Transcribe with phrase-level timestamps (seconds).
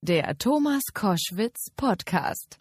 [0.00, 2.56] Der Thomas Koschwitz Podcast.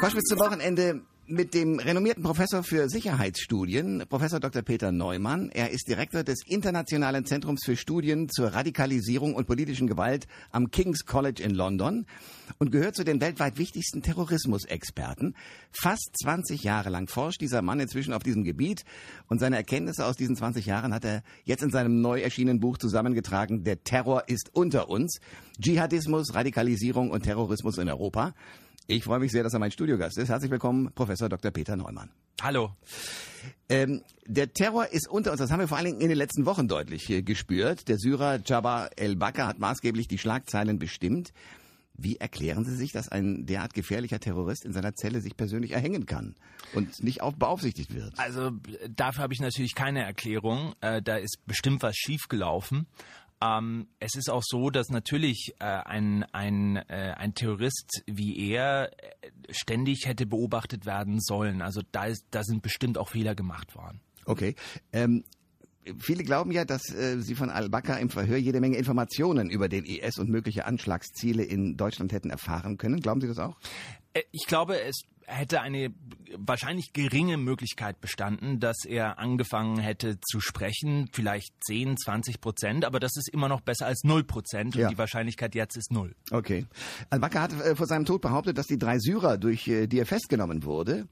[0.00, 4.62] Koschwitz zum Wochenende mit dem renommierten Professor für Sicherheitsstudien, Professor Dr.
[4.62, 5.50] Peter Neumann.
[5.50, 11.04] Er ist Direktor des Internationalen Zentrums für Studien zur Radikalisierung und politischen Gewalt am King's
[11.06, 12.06] College in London
[12.58, 15.36] und gehört zu den weltweit wichtigsten Terrorismusexperten.
[15.70, 18.84] Fast 20 Jahre lang forscht dieser Mann inzwischen auf diesem Gebiet
[19.28, 22.78] und seine Erkenntnisse aus diesen 20 Jahren hat er jetzt in seinem neu erschienenen Buch
[22.78, 23.62] zusammengetragen.
[23.62, 25.20] Der Terror ist unter uns.
[25.60, 28.34] Dschihadismus, Radikalisierung und Terrorismus in Europa.
[28.88, 30.28] Ich freue mich sehr, dass er mein Studiogast ist.
[30.28, 31.50] Herzlich willkommen, Professor Dr.
[31.52, 32.10] Peter Neumann.
[32.42, 32.74] Hallo.
[33.68, 35.38] Ähm, der Terror ist unter uns.
[35.38, 37.88] Das haben wir vor allen Dingen in den letzten Wochen deutlich äh, gespürt.
[37.88, 41.32] Der Syrer Jabbar el-Bakr hat maßgeblich die Schlagzeilen bestimmt.
[41.94, 46.06] Wie erklären Sie sich, dass ein derart gefährlicher Terrorist in seiner Zelle sich persönlich erhängen
[46.06, 46.34] kann
[46.74, 48.18] und nicht auch beaufsichtigt wird?
[48.18, 48.50] Also
[48.88, 50.74] dafür habe ich natürlich keine Erklärung.
[50.80, 52.86] Äh, da ist bestimmt was schiefgelaufen.
[53.42, 58.92] Ähm, es ist auch so, dass natürlich äh, ein, ein, äh, ein Terrorist wie er
[58.92, 61.62] äh, ständig hätte beobachtet werden sollen.
[61.62, 64.00] Also da, ist, da sind bestimmt auch Fehler gemacht worden.
[64.24, 64.54] Okay.
[64.92, 65.24] Ähm
[65.98, 69.84] Viele glauben ja, dass äh, Sie von Al-Bakr im Verhör jede Menge Informationen über den
[69.84, 73.00] IS und mögliche Anschlagsziele in Deutschland hätten erfahren können.
[73.00, 73.56] Glauben Sie das auch?
[74.12, 75.92] Äh, ich glaube, es hätte eine
[76.36, 83.00] wahrscheinlich geringe Möglichkeit bestanden, dass er angefangen hätte zu sprechen, vielleicht 10, 20 Prozent, aber
[83.00, 84.88] das ist immer noch besser als 0 Prozent und ja.
[84.88, 86.14] die Wahrscheinlichkeit jetzt ist null.
[86.30, 86.66] Okay.
[87.10, 90.06] Al-Bakr hat äh, vor seinem Tod behauptet, dass die drei Syrer, durch äh, die er
[90.06, 91.08] festgenommen wurde,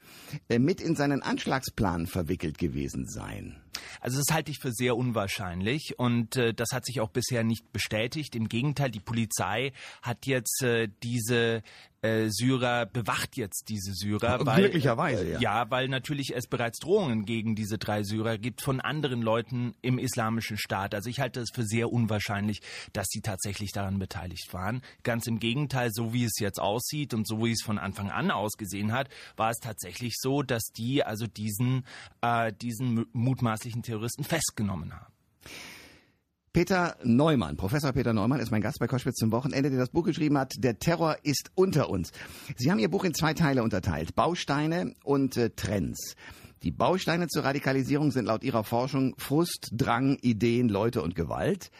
[0.48, 3.56] äh, mit in seinen Anschlagsplan verwickelt gewesen seien.
[4.00, 7.72] Also das halte ich für sehr unwahrscheinlich und äh, das hat sich auch bisher nicht
[7.72, 8.34] bestätigt.
[8.36, 11.62] Im Gegenteil, die Polizei hat jetzt äh, diese
[12.02, 14.44] äh, Syrer bewacht jetzt diese Syrer.
[14.46, 15.40] Weil, Glücklicherweise, ja.
[15.40, 19.98] Ja, weil natürlich es bereits Drohungen gegen diese drei Syrer gibt von anderen Leuten im
[19.98, 20.94] islamischen Staat.
[20.94, 22.60] Also ich halte es für sehr unwahrscheinlich,
[22.92, 24.80] dass sie tatsächlich daran beteiligt waren.
[25.02, 28.30] Ganz im Gegenteil, so wie es jetzt aussieht und so wie es von Anfang an
[28.30, 31.84] ausgesehen hat, war es tatsächlich so, dass die also diesen,
[32.22, 35.12] äh, diesen mutmaßlichen Terroristen festgenommen haben.
[36.52, 40.04] Peter Neumann, Professor Peter Neumann ist mein Gast bei Koschwitz zum Wochenende, der das Buch
[40.04, 42.10] geschrieben hat, Der Terror ist unter uns.
[42.56, 46.16] Sie haben Ihr Buch in zwei Teile unterteilt, Bausteine und äh, Trends.
[46.64, 51.70] Die Bausteine zur Radikalisierung sind laut Ihrer Forschung Frust, Drang, Ideen, Leute und Gewalt.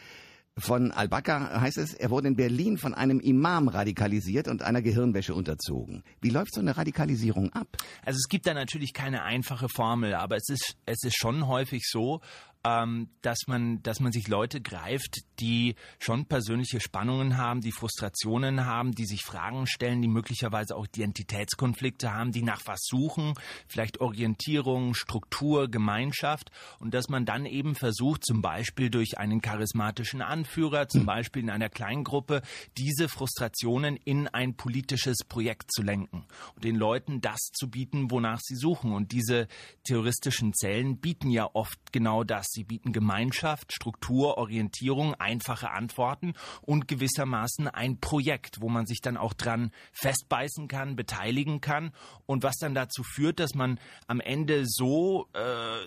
[0.61, 5.33] Von Al-Bakr heißt es, er wurde in Berlin von einem Imam radikalisiert und einer Gehirnwäsche
[5.33, 6.03] unterzogen.
[6.21, 7.67] Wie läuft so eine Radikalisierung ab?
[8.05, 11.81] Also es gibt da natürlich keine einfache Formel, aber es ist, es ist schon häufig
[11.89, 12.21] so,
[12.63, 18.65] ähm, dass man, dass man sich Leute greift, die schon persönliche Spannungen haben, die Frustrationen
[18.65, 23.33] haben, die sich Fragen stellen, die möglicherweise auch Identitätskonflikte haben, die nach was suchen,
[23.67, 30.21] vielleicht Orientierung, Struktur, Gemeinschaft und dass man dann eben versucht, zum Beispiel durch einen charismatischen
[30.21, 32.41] Anführer, zum Beispiel in einer Kleingruppe,
[32.77, 38.39] diese Frustrationen in ein politisches Projekt zu lenken und den Leuten das zu bieten, wonach
[38.41, 38.93] sie suchen.
[38.93, 39.47] Und diese
[39.83, 42.50] terroristischen Zellen bieten ja oft genau das.
[42.51, 49.17] Sie bieten Gemeinschaft, Struktur, Orientierung, einfache Antworten und gewissermaßen ein Projekt, wo man sich dann
[49.17, 51.91] auch dran festbeißen kann, beteiligen kann
[52.25, 55.39] und was dann dazu führt, dass man am Ende so, äh,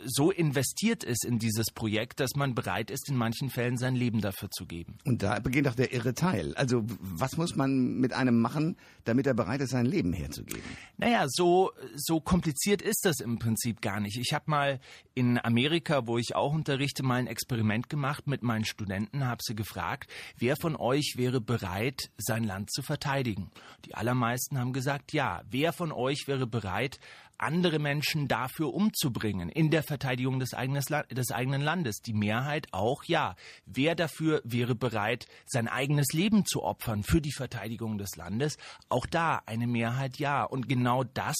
[0.07, 4.21] so investiert ist in dieses Projekt, dass man bereit ist, in manchen Fällen sein Leben
[4.21, 4.99] dafür zu geben.
[5.05, 6.55] Und da beginnt auch der irre Teil.
[6.57, 10.65] Also was muss man mit einem machen, damit er bereit ist, sein Leben herzugeben?
[10.97, 14.19] Naja, so, so kompliziert ist das im Prinzip gar nicht.
[14.19, 14.81] Ich habe mal
[15.15, 19.55] in Amerika, wo ich auch unterrichte, mal ein Experiment gemacht mit meinen Studenten, habe sie
[19.55, 23.51] gefragt, wer von euch wäre bereit, sein Land zu verteidigen?
[23.85, 25.43] Die allermeisten haben gesagt, ja.
[25.51, 26.99] Wer von euch wäre bereit,
[27.39, 32.01] andere Menschen dafür umzubringen in der Verteidigung des, des, eigenen Landes.
[32.01, 33.37] Die Mehrheit auch ja.
[33.67, 38.57] Wer dafür wäre bereit, sein eigenes Leben zu opfern für die Verteidigung des Landes?
[38.89, 40.45] Auch da eine Mehrheit ja.
[40.45, 41.37] Und genau das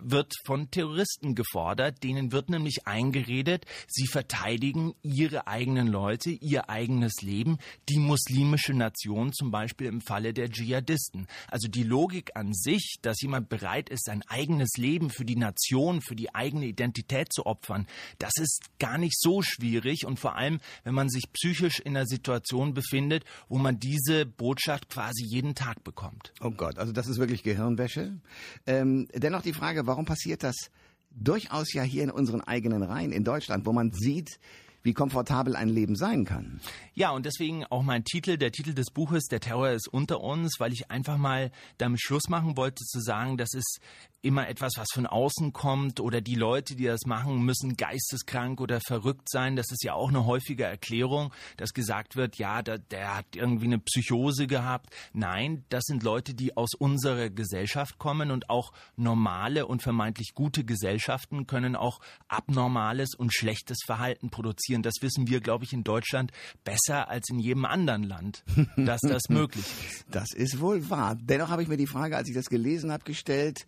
[0.00, 2.02] wird von Terroristen gefordert.
[2.02, 9.32] Denen wird nämlich eingeredet, sie verteidigen ihre eigenen Leute, ihr eigenes Leben, die muslimische Nation
[9.32, 11.26] zum Beispiel im Falle der Dschihadisten.
[11.48, 16.00] Also die Logik an sich, dass jemand bereit ist, sein eigenes Leben für die Nation,
[16.02, 17.86] für die eigene Identität zu opfern,
[18.18, 22.06] das ist gar nicht so schwierig und vor allem, wenn man sich psychisch in einer
[22.06, 26.32] Situation befindet, wo man diese Botschaft quasi jeden Tag bekommt.
[26.40, 28.18] Oh Gott, also das ist wirklich Gehirnwäsche.
[28.66, 30.70] Ähm, dennoch die Frage, warum passiert das
[31.10, 34.38] durchaus ja hier in unseren eigenen Reihen in Deutschland, wo man sieht,
[34.82, 36.60] wie komfortabel ein Leben sein kann.
[36.94, 40.56] Ja, und deswegen auch mein Titel, der Titel des Buches, Der Terror ist unter uns,
[40.58, 43.80] weil ich einfach mal damit Schluss machen wollte zu sagen, das ist
[44.22, 48.80] immer etwas, was von außen kommt oder die Leute, die das machen, müssen geisteskrank oder
[48.86, 49.56] verrückt sein.
[49.56, 53.66] Das ist ja auch eine häufige Erklärung, dass gesagt wird, ja, der, der hat irgendwie
[53.66, 54.94] eine Psychose gehabt.
[55.12, 60.64] Nein, das sind Leute, die aus unserer Gesellschaft kommen und auch normale und vermeintlich gute
[60.64, 64.71] Gesellschaften können auch abnormales und schlechtes Verhalten produzieren.
[64.80, 66.32] Das wissen wir, glaube ich, in Deutschland
[66.64, 68.42] besser als in jedem anderen Land,
[68.76, 70.06] dass das möglich ist.
[70.10, 71.18] Das ist wohl wahr.
[71.20, 73.66] Dennoch habe ich mir die Frage, als ich das gelesen habe, gestellt,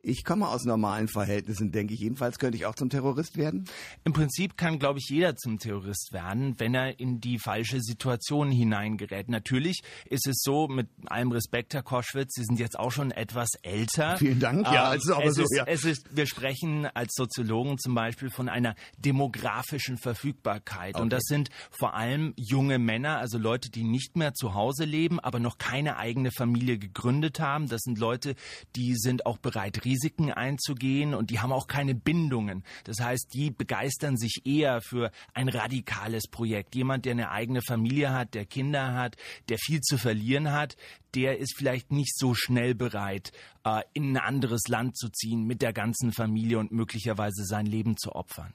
[0.00, 2.00] ich komme aus normalen Verhältnissen, denke ich.
[2.00, 3.64] Jedenfalls könnte ich auch zum Terrorist werden.
[4.04, 8.50] Im Prinzip kann, glaube ich, jeder zum Terrorist werden, wenn er in die falsche Situation
[8.50, 9.28] hineingerät.
[9.28, 13.48] Natürlich ist es so, mit allem Respekt, Herr Koschwitz, Sie sind jetzt auch schon etwas
[13.62, 14.16] älter.
[14.18, 14.66] Vielen Dank.
[14.66, 15.64] Ja, ähm, aber es so, ist, ja.
[15.66, 20.94] es ist, wir sprechen als Soziologen zum Beispiel von einer demografischen Verfügbarkeit.
[20.94, 21.02] Okay.
[21.02, 25.18] Und das sind vor allem junge Männer, also Leute, die nicht mehr zu Hause leben,
[25.18, 27.68] aber noch keine eigene Familie gegründet haben.
[27.68, 28.36] Das sind Leute,
[28.76, 32.62] die sind auch bereit, Risiken einzugehen und die haben auch keine Bindungen.
[32.84, 36.74] Das heißt, die begeistern sich eher für ein radikales Projekt.
[36.74, 39.16] Jemand, der eine eigene Familie hat, der Kinder hat,
[39.48, 40.76] der viel zu verlieren hat,
[41.14, 43.32] der ist vielleicht nicht so schnell bereit,
[43.64, 47.96] äh, in ein anderes Land zu ziehen mit der ganzen Familie und möglicherweise sein Leben
[47.96, 48.52] zu opfern.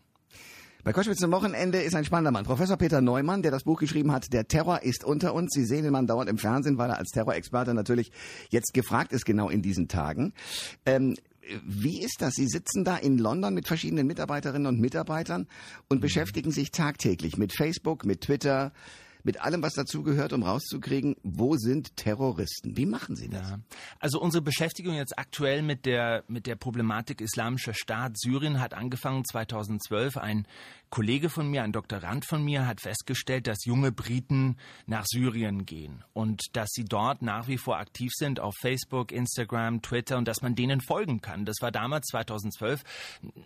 [0.84, 2.44] Bei Koschwitz zum Wochenende ist ein spannender Mann.
[2.44, 5.54] Professor Peter Neumann, der das Buch geschrieben hat, Der Terror ist unter uns.
[5.54, 8.12] Sie sehen den Mann dauernd im Fernsehen, weil er als Terrorexperte natürlich
[8.50, 10.34] jetzt gefragt ist, genau in diesen Tagen.
[10.86, 11.16] Ähm,
[11.66, 12.34] wie ist das?
[12.34, 15.48] Sie sitzen da in London mit verschiedenen Mitarbeiterinnen und Mitarbeitern
[15.88, 16.02] und mhm.
[16.02, 18.74] beschäftigen sich tagtäglich mit Facebook, mit Twitter,
[19.24, 22.78] mit allem, was dazugehört, um rauszukriegen, wo sind Terroristen?
[22.78, 23.50] Wie machen Sie das?
[23.50, 23.60] Ja.
[24.00, 29.24] Also unsere Beschäftigung jetzt aktuell mit der, mit der Problematik Islamischer Staat Syrien hat angefangen
[29.25, 30.18] 2012.
[30.18, 30.48] Ein
[30.90, 36.04] Kollege von mir, ein Doktorand von mir, hat festgestellt, dass junge Briten nach Syrien gehen
[36.14, 40.44] und dass sie dort nach wie vor aktiv sind auf Facebook, Instagram, Twitter und dass
[40.44, 41.46] man denen folgen kann.
[41.46, 42.84] Das war damals 2012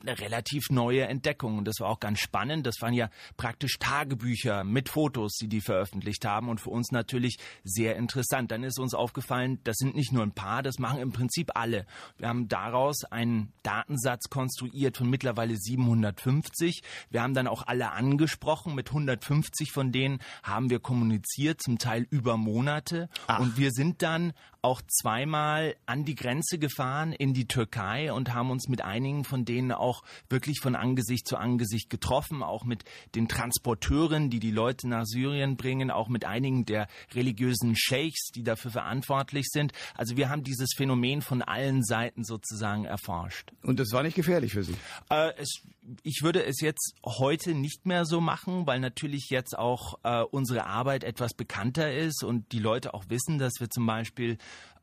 [0.02, 2.68] eine relativ neue Entdeckung und das war auch ganz spannend.
[2.68, 7.38] Das waren ja praktisch Tagebücher mit Fotos, die die veröffentlicht haben und für uns natürlich
[7.64, 8.52] sehr interessant.
[8.52, 11.86] Dann ist uns aufgefallen, das sind nicht nur ein paar, das machen im Prinzip alle.
[12.18, 16.82] Wir haben daraus einen Datensatz konstruiert von mittlerweile 750.
[17.12, 18.74] Wir haben dann auch alle angesprochen.
[18.74, 23.10] Mit 150 von denen haben wir kommuniziert, zum Teil über Monate.
[23.28, 23.40] Ach.
[23.40, 28.52] Und wir sind dann auch zweimal an die Grenze gefahren in die Türkei und haben
[28.52, 32.84] uns mit einigen von denen auch wirklich von Angesicht zu Angesicht getroffen, auch mit
[33.16, 38.44] den Transporteuren, die die Leute nach Syrien bringen, auch mit einigen der religiösen Sheikhs, die
[38.44, 39.74] dafür verantwortlich sind.
[39.96, 43.52] Also wir haben dieses Phänomen von allen Seiten sozusagen erforscht.
[43.64, 44.76] Und das war nicht gefährlich für Sie?
[45.10, 45.62] Äh, es,
[46.04, 50.66] ich würde es jetzt heute nicht mehr so machen, weil natürlich jetzt auch äh, unsere
[50.66, 54.38] Arbeit etwas bekannter ist und die Leute auch wissen, dass wir zum Beispiel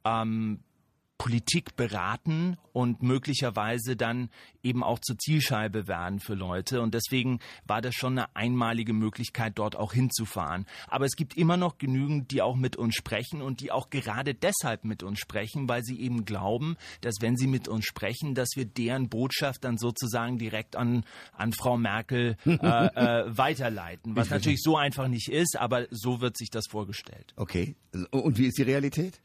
[0.04, 0.60] ähm,
[1.16, 4.30] Politik beraten und möglicherweise dann
[4.62, 6.80] eben auch zur Zielscheibe werden für Leute.
[6.80, 10.66] Und deswegen war das schon eine einmalige Möglichkeit, dort auch hinzufahren.
[10.88, 14.34] Aber es gibt immer noch genügend, die auch mit uns sprechen und die auch gerade
[14.34, 18.50] deshalb mit uns sprechen, weil sie eben glauben, dass wenn sie mit uns sprechen, dass
[18.56, 24.16] wir deren Botschaft dann sozusagen direkt an, an Frau Merkel äh, äh, weiterleiten.
[24.16, 27.32] Was natürlich so einfach nicht ist, aber so wird sich das vorgestellt.
[27.36, 27.76] Okay.
[28.10, 29.20] Und wie ist die Realität?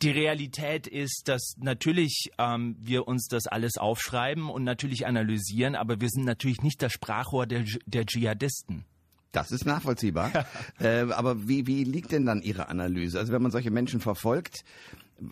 [0.00, 6.00] Die Realität ist, dass natürlich ähm, wir uns das alles aufschreiben und natürlich analysieren, aber
[6.00, 8.84] wir sind natürlich nicht das Sprachrohr der, der Dschihadisten.
[9.32, 10.30] Das ist nachvollziehbar.
[10.78, 13.18] äh, aber wie, wie liegt denn dann Ihre Analyse?
[13.18, 14.64] Also wenn man solche Menschen verfolgt,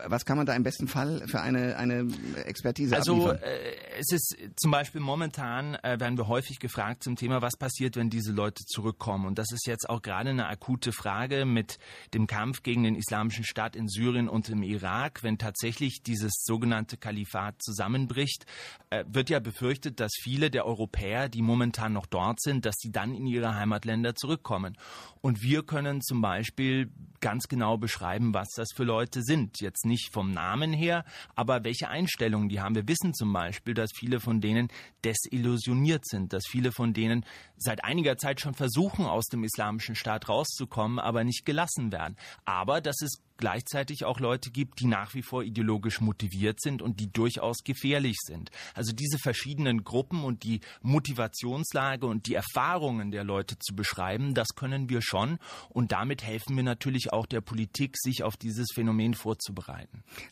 [0.06, 2.08] was kann man da im besten Fall für eine, eine
[2.44, 3.42] Expertise also, abliefern?
[3.42, 7.96] Äh, es ist zum Beispiel momentan, äh, werden wir häufig gefragt zum Thema, was passiert,
[7.96, 9.26] wenn diese Leute zurückkommen.
[9.26, 11.78] Und das ist jetzt auch gerade eine akute Frage mit
[12.14, 15.22] dem Kampf gegen den Islamischen Staat in Syrien und im Irak.
[15.22, 18.46] Wenn tatsächlich dieses sogenannte Kalifat zusammenbricht,
[18.90, 22.90] äh, wird ja befürchtet, dass viele der Europäer, die momentan noch dort sind, dass sie
[22.90, 24.76] dann in ihre Heimatländer zurückkommen.
[25.20, 29.60] Und wir können zum Beispiel ganz genau beschreiben, was das für Leute sind.
[29.60, 32.74] Jetzt nicht vom Namen her, aber welche Einstellungen die haben.
[32.74, 34.68] Wir wissen zum Beispiel, dass viele von denen
[35.04, 37.24] desillusioniert sind, dass viele von denen
[37.56, 42.16] seit einiger Zeit schon versuchen, aus dem islamischen Staat rauszukommen, aber nicht gelassen werden.
[42.44, 47.00] Aber dass es gleichzeitig auch Leute gibt, die nach wie vor ideologisch motiviert sind und
[47.00, 48.50] die durchaus gefährlich sind.
[48.74, 54.48] Also diese verschiedenen Gruppen und die Motivationslage und die Erfahrungen der Leute zu beschreiben, das
[54.54, 55.38] können wir schon
[55.70, 59.69] und damit helfen wir natürlich auch der Politik, sich auf dieses Phänomen vorzubereiten.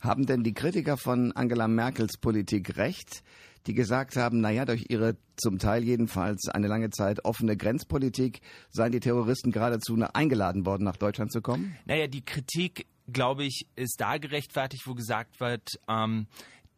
[0.00, 3.22] Haben denn die Kritiker von Angela Merkels Politik recht,
[3.66, 8.40] die gesagt haben, naja, durch ihre zum Teil jedenfalls eine lange Zeit offene Grenzpolitik
[8.70, 11.76] seien die Terroristen geradezu eingeladen worden, nach Deutschland zu kommen?
[11.84, 16.26] Naja, die Kritik, glaube ich, ist da gerechtfertigt, wo gesagt wird, ähm,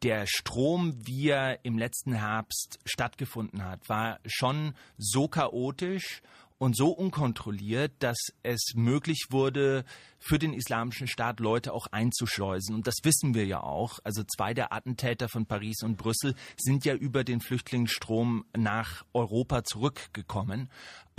[0.03, 6.23] der Strom, wie er im letzten Herbst stattgefunden hat, war schon so chaotisch
[6.61, 9.85] und so unkontrolliert, dass es möglich wurde,
[10.19, 12.75] für den Islamischen Staat Leute auch einzuschleusen.
[12.75, 13.99] Und das wissen wir ja auch.
[14.05, 19.65] Also zwei der Attentäter von Paris und Brüssel sind ja über den Flüchtlingsstrom nach Europa
[19.65, 20.69] zurückgekommen.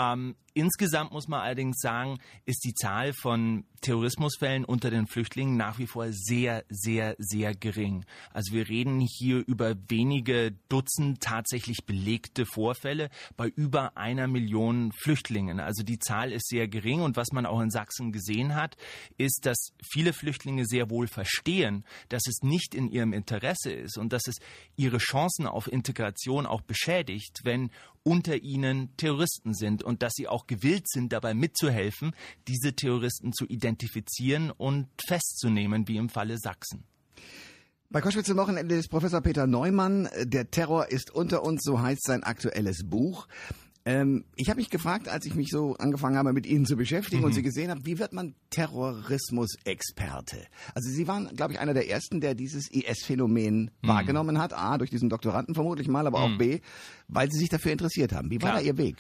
[0.01, 5.79] Ähm, insgesamt muss man allerdings sagen, ist die Zahl von Terrorismusfällen unter den Flüchtlingen nach
[5.79, 8.05] wie vor sehr, sehr, sehr gering.
[8.31, 15.59] Also wir reden hier über wenige Dutzend tatsächlich belegte Vorfälle bei über einer Million Flüchtlingen.
[15.59, 18.77] Also die Zahl ist sehr gering und was man auch in Sachsen gesehen hat,
[19.17, 24.13] ist, dass viele Flüchtlinge sehr wohl verstehen, dass es nicht in ihrem Interesse ist und
[24.13, 24.37] dass es
[24.75, 27.71] ihre Chancen auf Integration auch beschädigt, wenn
[28.03, 32.13] unter ihnen Terroristen sind und dass sie auch gewillt sind, dabei mitzuhelfen,
[32.47, 36.83] diese Terroristen zu identifizieren und festzunehmen, wie im Falle Sachsen.
[37.89, 40.07] Bei Koschwitz im Wochenende ist Professor Peter Neumann.
[40.23, 43.27] Der Terror ist unter uns, so heißt sein aktuelles Buch.
[43.83, 47.21] Ähm, ich habe mich gefragt, als ich mich so angefangen habe, mit Ihnen zu beschäftigen
[47.21, 47.25] mhm.
[47.25, 50.45] und Sie gesehen habe, wie wird man Terrorismus-Experte?
[50.75, 53.87] Also Sie waren, glaube ich, einer der Ersten, der dieses IS-Phänomen mhm.
[53.87, 54.53] wahrgenommen hat.
[54.53, 56.33] A, durch diesen Doktoranden vermutlich mal, aber mhm.
[56.33, 56.59] auch B,
[57.07, 58.29] weil Sie sich dafür interessiert haben.
[58.29, 58.61] Wie war Klar.
[58.61, 58.97] da Ihr Weg?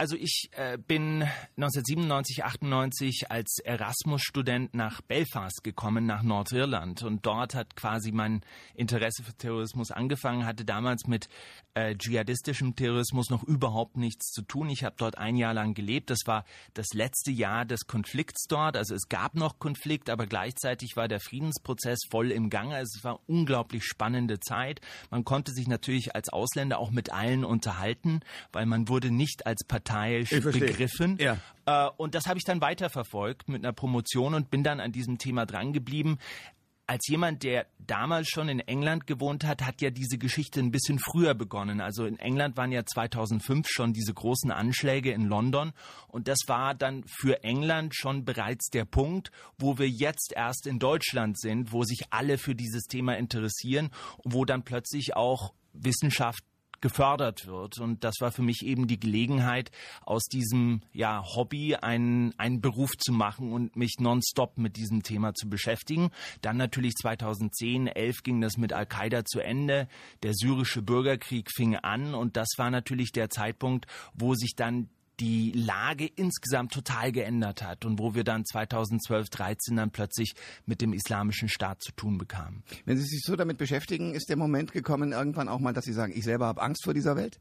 [0.00, 1.24] Also ich äh, bin
[1.58, 7.02] 1997, 98 als Erasmus-Student nach Belfast gekommen, nach Nordirland.
[7.02, 8.40] Und dort hat quasi mein
[8.74, 11.28] Interesse für Terrorismus angefangen, hatte damals mit
[11.74, 14.70] äh, dschihadistischem Terrorismus noch überhaupt nichts zu tun.
[14.70, 16.08] Ich habe dort ein Jahr lang gelebt.
[16.08, 18.78] Das war das letzte Jahr des Konflikts dort.
[18.78, 22.74] Also es gab noch Konflikt, aber gleichzeitig war der Friedensprozess voll im Gange.
[22.74, 24.80] Also es war unglaublich spannende Zeit.
[25.10, 29.62] Man konnte sich natürlich als Ausländer auch mit allen unterhalten, weil man wurde nicht als
[29.62, 31.18] Partei parteiisch begriffen.
[31.20, 31.38] Ja.
[31.66, 35.18] Äh, und das habe ich dann weiterverfolgt mit einer Promotion und bin dann an diesem
[35.18, 36.18] Thema drangeblieben
[36.90, 40.98] als jemand, der damals schon in England gewohnt hat, hat ja diese Geschichte ein bisschen
[40.98, 41.80] früher begonnen.
[41.80, 45.72] Also in England waren ja 2005 schon diese großen Anschläge in London
[46.08, 50.80] und das war dann für England schon bereits der Punkt, wo wir jetzt erst in
[50.80, 56.42] Deutschland sind, wo sich alle für dieses Thema interessieren und wo dann plötzlich auch Wissenschaft
[56.80, 57.78] gefördert wird.
[57.78, 59.70] Und das war für mich eben die Gelegenheit,
[60.02, 65.34] aus diesem ja, Hobby einen, einen Beruf zu machen und mich nonstop mit diesem Thema
[65.34, 66.10] zu beschäftigen.
[66.42, 69.88] Dann natürlich 2010, 11 ging das mit Al-Qaida zu Ende.
[70.22, 74.88] Der syrische Bürgerkrieg fing an und das war natürlich der Zeitpunkt, wo sich dann
[75.20, 80.34] die Lage insgesamt total geändert hat und wo wir dann 2012, 13 dann plötzlich
[80.66, 82.62] mit dem islamischen Staat zu tun bekamen.
[82.86, 85.92] Wenn Sie sich so damit beschäftigen, ist der Moment gekommen irgendwann auch mal, dass Sie
[85.92, 87.38] sagen, ich selber habe Angst vor dieser Welt?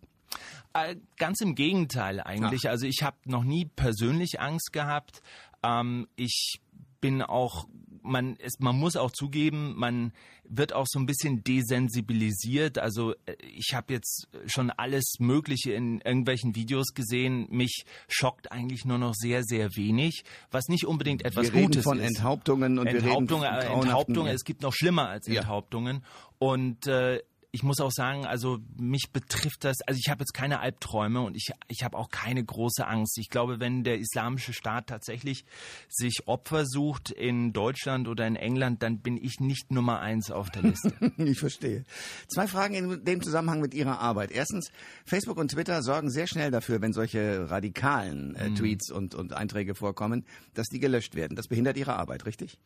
[0.73, 2.63] Äh, ganz im Gegenteil eigentlich.
[2.65, 2.71] Ach.
[2.71, 5.21] Also ich habe noch nie persönlich Angst gehabt.
[5.63, 6.59] Ähm, ich
[7.01, 7.65] bin auch
[8.03, 10.13] man, ist, man muss auch zugeben, man
[10.43, 12.79] wird auch so ein bisschen desensibilisiert.
[12.79, 17.47] Also äh, ich habe jetzt schon alles Mögliche in irgendwelchen Videos gesehen.
[17.49, 21.99] Mich schockt eigentlich nur noch sehr, sehr wenig, was nicht unbedingt etwas wir Gutes von
[21.99, 22.17] ist.
[22.17, 24.33] Enthauptungen und Enthauptungen, wir reden von Enthauptungen.
[24.33, 25.97] Es gibt noch schlimmer als Enthauptungen.
[25.97, 26.37] Ja.
[26.39, 30.59] Und äh, ich muss auch sagen, also mich betrifft das, also ich habe jetzt keine
[30.59, 33.17] Albträume und ich, ich habe auch keine große Angst.
[33.17, 35.45] Ich glaube, wenn der islamische Staat tatsächlich
[35.87, 40.51] sich Opfer sucht in Deutschland oder in England, dann bin ich nicht Nummer eins auf
[40.51, 40.93] der Liste.
[41.17, 41.85] ich verstehe.
[42.27, 44.31] Zwei Fragen in dem Zusammenhang mit Ihrer Arbeit.
[44.31, 44.69] Erstens,
[45.05, 48.55] Facebook und Twitter sorgen sehr schnell dafür, wenn solche radikalen äh, mhm.
[48.55, 51.35] Tweets und, und Einträge vorkommen, dass die gelöscht werden.
[51.35, 52.59] Das behindert Ihre Arbeit, richtig?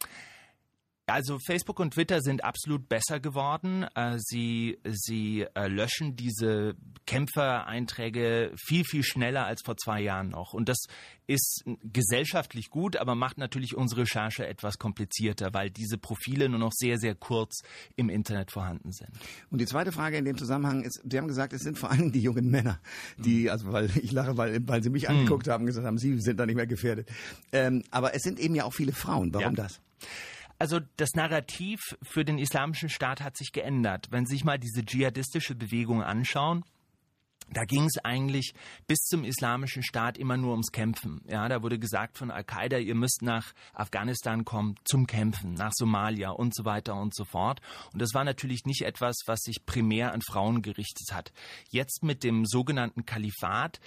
[1.05, 3.85] Also Facebook und Twitter sind absolut besser geworden.
[3.93, 10.53] Äh, sie, sie äh, löschen diese Kämpfereinträge viel, viel schneller als vor zwei Jahren noch.
[10.53, 10.77] Und das
[11.27, 16.71] ist gesellschaftlich gut, aber macht natürlich unsere Recherche etwas komplizierter, weil diese Profile nur noch
[16.73, 17.61] sehr, sehr kurz
[17.97, 19.09] im Internet vorhanden sind.
[19.49, 22.13] Und die zweite Frage in dem Zusammenhang ist, Sie haben gesagt, es sind vor allem
[22.13, 22.79] die jungen Männer,
[23.17, 23.49] die, mhm.
[23.49, 25.15] also weil ich lache, weil, weil Sie mich mhm.
[25.15, 27.09] angeguckt haben, gesagt haben, Sie sind da nicht mehr gefährdet.
[27.51, 29.33] Ähm, aber es sind eben ja auch viele Frauen.
[29.33, 29.63] Warum ja.
[29.63, 29.81] das?
[30.59, 34.07] Also das Narrativ für den Islamischen Staat hat sich geändert.
[34.11, 36.63] Wenn Sie sich mal diese dschihadistische Bewegung anschauen,
[37.51, 38.53] da ging es eigentlich
[38.87, 41.21] bis zum islamischen Staat immer nur ums Kämpfen.
[41.27, 46.31] Ja, da wurde gesagt von Al-Qaida, ihr müsst nach Afghanistan kommen zum Kämpfen, nach Somalia
[46.31, 47.61] und so weiter und so fort.
[47.91, 51.31] Und das war natürlich nicht etwas, was sich primär an Frauen gerichtet hat.
[51.69, 53.79] Jetzt mit dem sogenannten Kalifat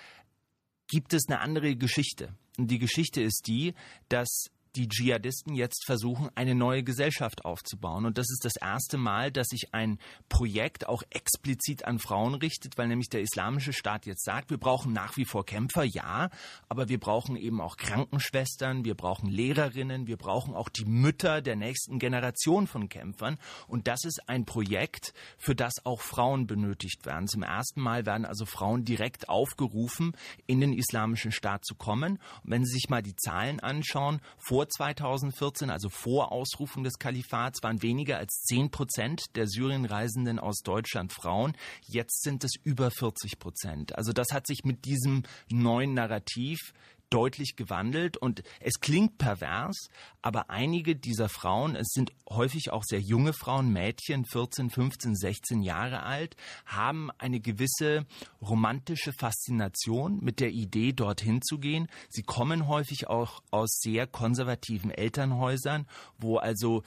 [0.88, 2.35] gibt es eine andere Geschichte.
[2.58, 3.75] Und die Geschichte ist die,
[4.08, 8.06] dass die Dschihadisten jetzt versuchen, eine neue Gesellschaft aufzubauen.
[8.06, 12.76] Und das ist das erste Mal, dass sich ein Projekt auch explizit an Frauen richtet,
[12.76, 16.30] weil nämlich der Islamische Staat jetzt sagt, wir brauchen nach wie vor Kämpfer, ja,
[16.68, 21.56] aber wir brauchen eben auch Krankenschwestern, wir brauchen Lehrerinnen, wir brauchen auch die Mütter der
[21.56, 23.38] nächsten Generation von Kämpfern.
[23.66, 27.28] Und das ist ein Projekt, für das auch Frauen benötigt werden.
[27.28, 30.12] Zum ersten Mal werden also Frauen direkt aufgerufen,
[30.47, 32.18] in den Islamischen Staat zu kommen.
[32.45, 37.62] Und wenn Sie sich mal die Zahlen anschauen, vor 2014, also vor Ausrufung des Kalifats,
[37.62, 41.56] waren weniger als 10 Prozent der Syrienreisenden aus Deutschland Frauen.
[41.82, 43.96] Jetzt sind es über 40 Prozent.
[43.96, 46.73] Also das hat sich mit diesem neuen Narrativ
[47.10, 49.88] deutlich gewandelt und es klingt pervers,
[50.22, 55.62] aber einige dieser Frauen, es sind häufig auch sehr junge Frauen, Mädchen, 14, 15, 16
[55.62, 58.06] Jahre alt, haben eine gewisse
[58.40, 61.86] romantische Faszination mit der Idee, dorthin zu gehen.
[62.08, 65.86] Sie kommen häufig auch aus sehr konservativen Elternhäusern,
[66.18, 66.82] wo also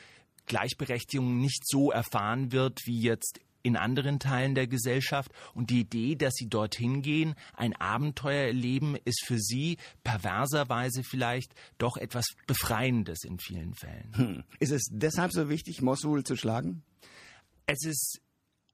[0.47, 5.31] Gleichberechtigung nicht so erfahren wird wie jetzt in anderen Teilen der Gesellschaft.
[5.53, 11.53] Und die Idee, dass sie dorthin gehen, ein Abenteuer erleben, ist für sie perverserweise vielleicht
[11.77, 14.11] doch etwas Befreiendes in vielen Fällen.
[14.15, 14.43] Hm.
[14.59, 16.83] Ist es deshalb so wichtig, Mosul zu schlagen?
[17.65, 18.21] Es ist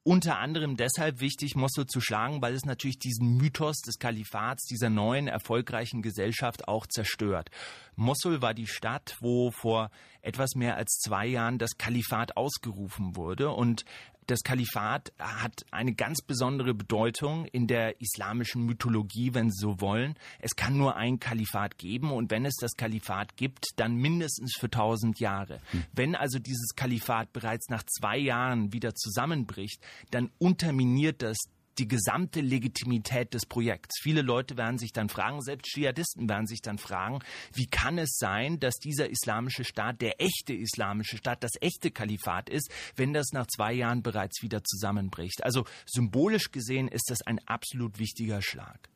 [0.08, 4.92] unter anderem deshalb wichtig, Mosul zu schlagen, weil es natürlich diesen Mythos des Kalifats, dieser
[4.92, 7.50] neuen erfolgreichen Gesellschaft auch zerstört.
[7.96, 9.90] Mosul war die Stadt, wo vor
[10.22, 13.84] etwas mehr als zwei Jahren das Kalifat ausgerufen wurde und
[14.28, 20.16] das Kalifat hat eine ganz besondere Bedeutung in der islamischen Mythologie, wenn Sie so wollen.
[20.40, 24.70] Es kann nur ein Kalifat geben und wenn es das Kalifat gibt, dann mindestens für
[24.70, 25.60] tausend Jahre.
[25.72, 25.84] Hm.
[25.94, 29.80] Wenn also dieses Kalifat bereits nach zwei Jahren wieder zusammenbricht,
[30.12, 31.38] dann unterminiert das
[31.78, 34.00] die gesamte Legitimität des Projekts.
[34.02, 37.20] Viele Leute werden sich dann fragen, selbst Dschihadisten werden sich dann fragen,
[37.54, 42.50] wie kann es sein, dass dieser islamische Staat der echte islamische Staat, das echte Kalifat
[42.50, 45.44] ist, wenn das nach zwei Jahren bereits wieder zusammenbricht.
[45.44, 48.90] Also symbolisch gesehen ist das ein absolut wichtiger Schlag.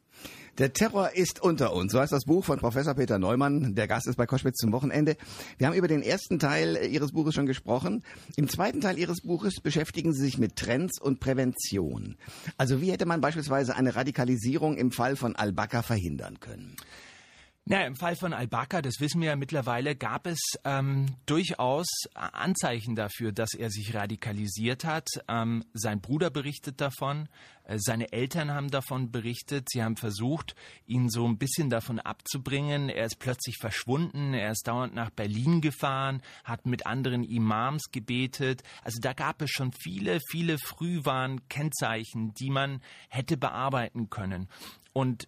[0.60, 1.94] Der Terror ist unter uns.
[1.94, 3.76] So heißt das Buch von Professor Peter Neumann.
[3.76, 5.16] Der Gast ist bei Koschwitz zum Wochenende.
[5.58, 8.04] Wir haben über den ersten Teil Ihres Buches schon gesprochen.
[8.36, 12.18] Im zweiten Teil Ihres Buches beschäftigen Sie sich mit Trends und Prävention.
[12.58, 16.76] Also wie hätte man beispielsweise eine Radikalisierung im Fall von Al-Bakr verhindern können?
[17.72, 21.86] Ja, im Fall von Al-Bakr, das wissen wir ja mittlerweile, gab es ähm, durchaus
[22.16, 25.08] Anzeichen dafür, dass er sich radikalisiert hat.
[25.28, 27.30] Ähm, sein Bruder berichtet davon,
[27.66, 29.68] äh, seine Eltern haben davon berichtet.
[29.70, 30.56] Sie haben versucht,
[30.88, 32.90] ihn so ein bisschen davon abzubringen.
[32.90, 38.64] Er ist plötzlich verschwunden, er ist dauernd nach Berlin gefahren, hat mit anderen Imams gebetet.
[38.84, 44.50] Also da gab es schon viele, viele Frühwarnkennzeichen, die man hätte bearbeiten können.
[44.92, 45.28] Und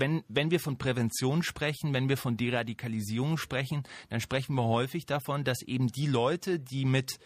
[0.00, 5.06] wenn, wenn wir von Prävention sprechen, wenn wir von Deradikalisierung sprechen, dann sprechen wir häufig
[5.06, 7.18] davon, dass eben die Leute, die mit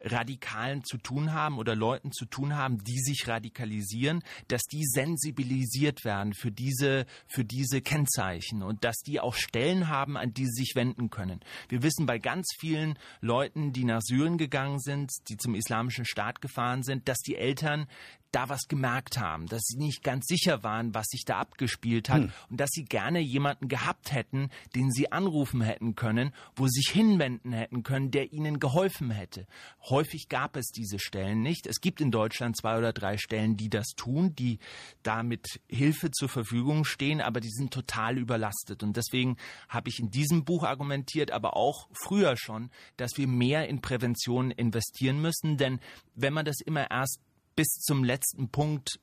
[0.00, 6.04] Radikalen zu tun haben oder Leuten zu tun haben, die sich radikalisieren, dass die sensibilisiert
[6.04, 10.62] werden für diese, für diese Kennzeichen und dass die auch Stellen haben, an die sie
[10.62, 11.40] sich wenden können.
[11.68, 16.40] Wir wissen bei ganz vielen Leuten, die nach Syrien gegangen sind, die zum Islamischen Staat
[16.40, 17.86] gefahren sind, dass die Eltern
[18.32, 22.22] da was gemerkt haben, dass sie nicht ganz sicher waren, was sich da abgespielt hat
[22.22, 22.32] hm.
[22.50, 26.90] und dass sie gerne jemanden gehabt hätten, den sie anrufen hätten können, wo sie sich
[26.92, 29.46] hinwenden hätten können, der ihnen geholfen hätte.
[29.90, 31.66] Häufig gab es diese Stellen nicht.
[31.66, 34.58] Es gibt in Deutschland zwei oder drei Stellen, die das tun, die
[35.02, 38.82] damit Hilfe zur Verfügung stehen, aber die sind total überlastet.
[38.82, 39.36] Und deswegen
[39.68, 44.50] habe ich in diesem Buch argumentiert, aber auch früher schon, dass wir mehr in Prävention
[44.50, 45.80] investieren müssen, denn
[46.14, 47.20] wenn man das immer erst
[47.56, 49.00] bis zum letzten Punkt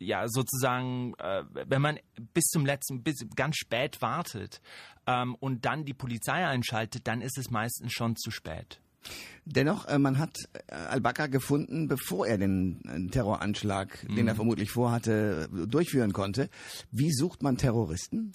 [0.00, 1.98] ja sozusagen, äh, wenn man
[2.34, 4.60] bis zum letzten, bis ganz spät wartet
[5.06, 8.80] ähm, und dann die Polizei einschaltet, dann ist es meistens schon zu spät.
[9.44, 14.16] Dennoch, äh, man hat äh, Al-Bakr gefunden, bevor er den äh, Terroranschlag, mhm.
[14.16, 14.36] den er mhm.
[14.36, 16.50] vermutlich vorhatte, durchführen konnte.
[16.90, 18.32] Wie sucht man Terroristen?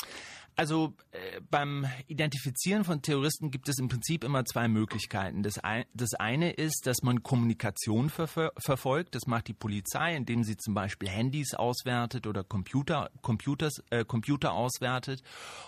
[0.55, 5.41] Also äh, beim Identifizieren von Terroristen gibt es im Prinzip immer zwei Möglichkeiten.
[5.41, 9.15] Das, ein, das eine ist, dass man Kommunikation ver verfolgt.
[9.15, 14.53] Das macht die Polizei, indem sie zum Beispiel Handys auswertet oder Computer, Computers, äh, Computer
[14.53, 15.23] auswertet.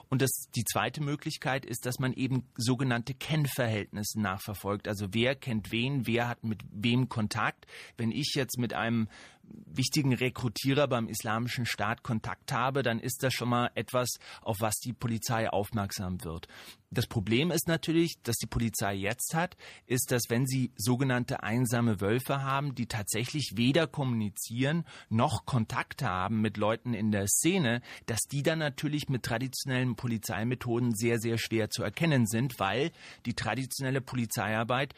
[0.09, 4.87] Und das, die zweite Möglichkeit ist, dass man eben sogenannte Kennverhältnisse nachverfolgt.
[4.87, 7.65] Also wer kennt wen, wer hat mit wem Kontakt.
[7.97, 9.07] Wenn ich jetzt mit einem
[9.47, 14.10] wichtigen Rekrutierer beim Islamischen Staat Kontakt habe, dann ist das schon mal etwas,
[14.41, 16.47] auf was die Polizei aufmerksam wird.
[16.95, 21.99] Das Problem ist natürlich, dass die Polizei jetzt hat, ist, dass wenn sie sogenannte einsame
[21.99, 28.21] Wölfe haben, die tatsächlich weder kommunizieren noch Kontakt haben mit Leuten in der Szene, dass
[28.31, 32.91] die dann natürlich mit traditionellen Polizeimethoden sehr, sehr schwer zu erkennen sind, weil
[33.25, 34.93] die traditionelle Polizeiarbeit,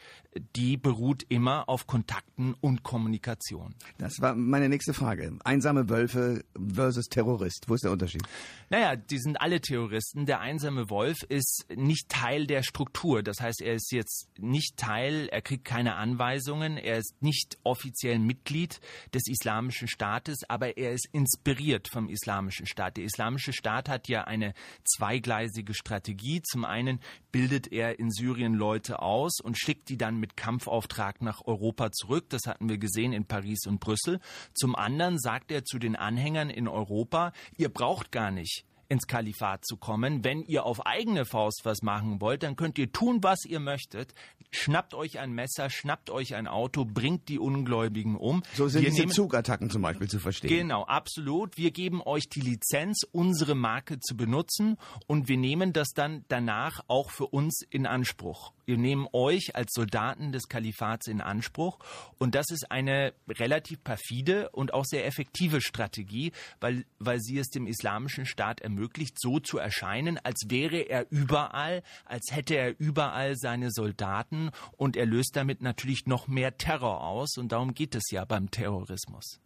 [0.54, 3.74] die beruht immer auf Kontakten und Kommunikation.
[3.98, 5.38] Das war meine nächste Frage.
[5.44, 7.68] Einsame Wölfe versus Terrorist.
[7.68, 8.22] Wo ist der Unterschied?
[8.70, 10.26] Naja, die sind alle Terroristen.
[10.26, 13.22] Der einsame Wolf ist nicht Teil der Struktur.
[13.22, 18.18] Das heißt, er ist jetzt nicht Teil, er kriegt keine Anweisungen, er ist nicht offiziell
[18.18, 18.80] Mitglied
[19.14, 22.96] des Islamischen Staates, aber er ist inspiriert vom Islamischen Staat.
[22.96, 26.42] Der Islamische Staat hat ja eine zweigleisige Strategie.
[26.42, 27.00] Zum einen
[27.32, 32.26] bildet er in Syrien Leute aus und schickt die dann mit Kampfauftrag nach Europa zurück.
[32.28, 34.20] Das hatten wir gesehen in Paris und Brüssel.
[34.54, 39.64] Zum anderen sagt er zu den Anhängern in Europa, ihr braucht gar nicht ins Kalifat
[39.64, 40.24] zu kommen.
[40.24, 44.14] Wenn ihr auf eigene Faust was machen wollt, dann könnt ihr tun, was ihr möchtet.
[44.50, 48.42] Schnappt euch ein Messer, schnappt euch ein Auto, bringt die Ungläubigen um.
[48.54, 50.48] So sind Wir diese Zugattacken zum Beispiel zu verstehen.
[50.48, 51.58] Genau, absolut.
[51.58, 56.80] Wir geben euch die Lizenz, unsere Marke zu benutzen und wir nehmen das dann danach
[56.88, 58.52] auch für uns in Anspruch.
[58.68, 61.78] Wir nehmen euch als Soldaten des Kalifats in Anspruch.
[62.18, 67.48] Und das ist eine relativ perfide und auch sehr effektive Strategie, weil, weil sie es
[67.48, 73.36] dem islamischen Staat ermöglicht, so zu erscheinen, als wäre er überall, als hätte er überall
[73.36, 77.38] seine Soldaten und er löst damit natürlich noch mehr Terror aus.
[77.38, 79.40] Und darum geht es ja beim Terrorismus.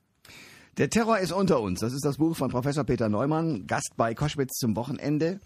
[0.79, 1.79] Der Terror ist unter uns.
[1.79, 5.39] Das ist das Buch von Professor Peter Neumann, Gast bei Koschwitz zum Wochenende.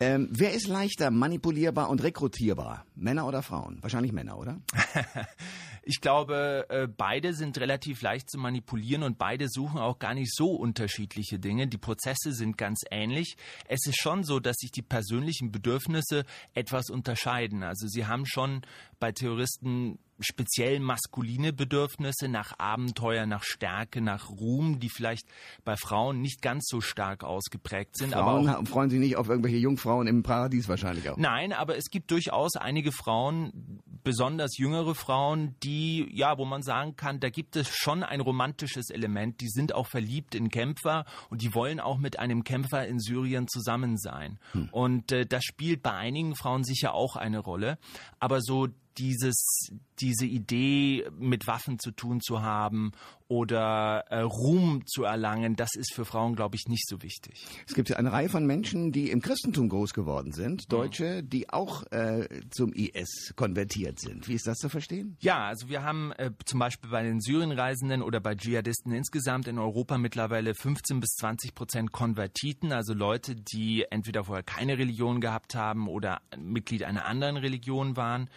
[0.00, 2.84] Ähm, wer ist leichter manipulierbar und rekrutierbar?
[2.94, 3.78] Männer oder Frauen?
[3.82, 4.60] Wahrscheinlich Männer, oder?
[5.82, 10.32] ich glaube, äh, beide sind relativ leicht zu manipulieren und beide suchen auch gar nicht
[10.34, 11.66] so unterschiedliche Dinge.
[11.66, 13.36] Die Prozesse sind ganz ähnlich.
[13.66, 17.64] Es ist schon so, dass sich die persönlichen Bedürfnisse etwas unterscheiden.
[17.64, 18.62] Also sie haben schon
[19.00, 25.26] bei Terroristen speziell maskuline Bedürfnisse nach Abenteuer, nach Stärke, nach Ruhm, die vielleicht
[25.64, 28.12] bei Frauen nicht ganz so stark ausgeprägt sind.
[28.12, 31.16] Frauen aber auch, freuen sich nicht auf irgendwelche Jungfrauen im Paradies wahrscheinlich auch.
[31.16, 36.96] Nein, aber es gibt durchaus einige Frauen, besonders jüngere Frauen, die, ja, wo man sagen
[36.96, 39.40] kann, da gibt es schon ein romantisches Element.
[39.40, 43.48] Die sind auch verliebt in Kämpfer und die wollen auch mit einem Kämpfer in Syrien
[43.48, 44.38] zusammen sein.
[44.52, 44.68] Hm.
[44.72, 47.78] Und äh, das spielt bei einigen Frauen sicher auch eine Rolle.
[48.18, 49.70] Aber so dieses,
[50.00, 52.92] diese Idee mit Waffen zu tun zu haben
[53.28, 57.44] oder äh, Ruhm zu erlangen, das ist für Frauen, glaube ich, nicht so wichtig.
[57.66, 60.68] Es gibt ja eine Reihe von Menschen, die im Christentum groß geworden sind, mhm.
[60.70, 64.28] Deutsche, die auch äh, zum IS konvertiert sind.
[64.28, 65.18] Wie ist das zu verstehen?
[65.20, 69.58] Ja, also wir haben äh, zum Beispiel bei den Syrienreisenden oder bei Dschihadisten insgesamt in
[69.58, 75.54] Europa mittlerweile 15 bis 20 Prozent Konvertiten, also Leute, die entweder vorher keine Religion gehabt
[75.54, 78.30] haben oder Mitglied einer anderen Religion waren,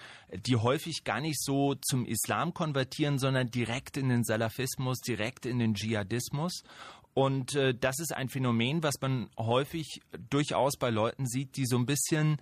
[0.45, 5.45] die häufig gar nicht so zum Islam konvertieren, sondern direkt in den Salafismus Salafismus direkt
[5.45, 6.63] in den Dschihadismus.
[7.13, 11.77] Und äh, das ist ein Phänomen, was man häufig durchaus bei Leuten sieht, die so
[11.77, 12.37] ein bisschen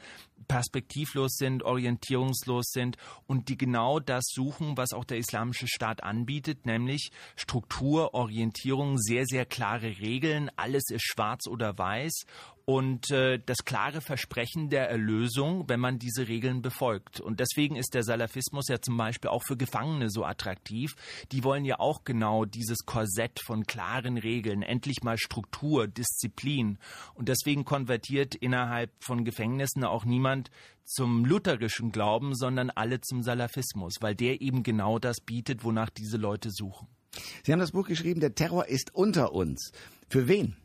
[0.47, 6.67] perspektivlos sind, orientierungslos sind und die genau das suchen, was auch der Islamische Staat anbietet,
[6.67, 12.25] nämlich Struktur, Orientierung, sehr, sehr klare Regeln, alles ist schwarz oder weiß
[12.69, 17.19] und äh, das klare Versprechen der Erlösung, wenn man diese Regeln befolgt.
[17.19, 20.93] Und deswegen ist der Salafismus ja zum Beispiel auch für Gefangene so attraktiv.
[21.31, 26.77] Die wollen ja auch genau dieses Korsett von klaren Regeln, endlich mal Struktur, Disziplin.
[27.15, 30.51] Und deswegen konvertiert innerhalb von Gefängnissen auch niemand
[30.85, 36.17] zum lutherischen Glauben, sondern alle zum Salafismus, weil der eben genau das bietet, wonach diese
[36.17, 36.87] Leute suchen.
[37.43, 39.71] Sie haben das Buch geschrieben, der Terror ist unter uns.
[40.07, 40.55] Für wen?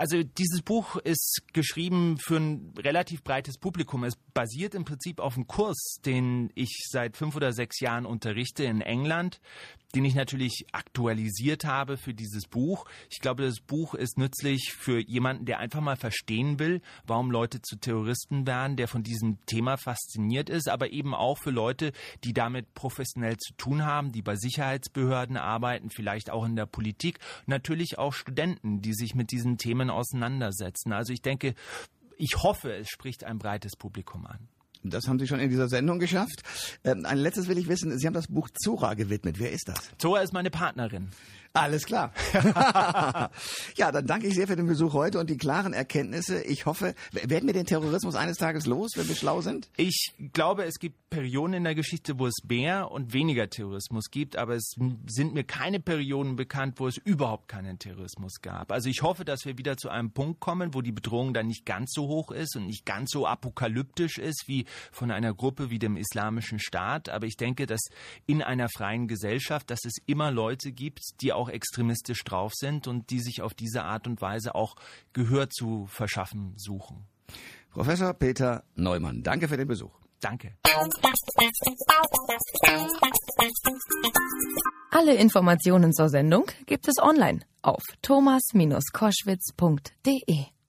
[0.00, 4.02] Also dieses Buch ist geschrieben für ein relativ breites Publikum.
[4.04, 8.64] Es basiert im Prinzip auf einem Kurs, den ich seit fünf oder sechs Jahren unterrichte
[8.64, 9.38] in England,
[9.94, 12.86] den ich natürlich aktualisiert habe für dieses Buch.
[13.10, 17.60] Ich glaube, das Buch ist nützlich für jemanden, der einfach mal verstehen will, warum Leute
[17.60, 21.92] zu Terroristen werden, der von diesem Thema fasziniert ist, aber eben auch für Leute,
[22.24, 27.18] die damit professionell zu tun haben, die bei Sicherheitsbehörden arbeiten, vielleicht auch in der Politik,
[27.44, 30.94] natürlich auch Studenten, die sich mit diesen Themen auseinandersetzen.
[30.94, 31.54] Also ich denke,
[32.20, 34.48] ich hoffe, es spricht ein breites Publikum an.
[34.82, 36.42] Das haben Sie schon in dieser Sendung geschafft.
[36.84, 39.38] Ähm, ein letztes will ich wissen, Sie haben das Buch Zora gewidmet.
[39.38, 39.90] Wer ist das?
[39.98, 41.10] Zora ist meine Partnerin.
[41.52, 42.12] Alles klar.
[43.76, 46.40] ja, dann danke ich sehr für den Besuch heute und die klaren Erkenntnisse.
[46.44, 49.68] Ich hoffe, werden wir den Terrorismus eines Tages los, wenn wir schlau sind?
[49.76, 54.36] Ich glaube, es gibt Perioden in der Geschichte, wo es mehr und weniger Terrorismus gibt,
[54.36, 54.76] aber es
[55.08, 58.70] sind mir keine Perioden bekannt, wo es überhaupt keinen Terrorismus gab.
[58.70, 61.66] Also ich hoffe, dass wir wieder zu einem Punkt kommen, wo die Bedrohung dann nicht
[61.66, 65.80] ganz so hoch ist und nicht ganz so apokalyptisch ist wie von einer Gruppe wie
[65.80, 67.08] dem Islamischen Staat.
[67.08, 67.80] Aber ich denke, dass
[68.26, 73.10] in einer freien Gesellschaft, dass es immer Leute gibt, die auch extremistisch drauf sind und
[73.10, 74.76] die sich auf diese Art und Weise auch
[75.12, 77.06] Gehör zu verschaffen suchen.
[77.70, 79.92] Professor Peter Neumann, danke für den Besuch.
[80.20, 80.56] Danke.
[84.90, 90.59] Alle Informationen zur Sendung gibt es online auf thomas-koschwitz.de.